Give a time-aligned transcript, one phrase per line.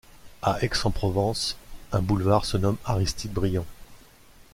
[0.41, 1.57] À Aix-en-Provence,
[1.91, 3.67] un boulevard se nomme Aristide-Briand.